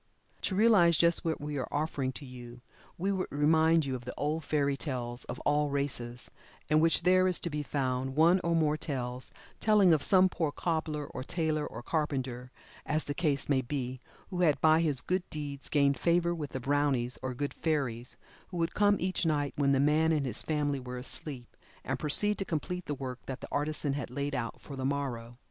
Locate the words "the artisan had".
23.39-24.09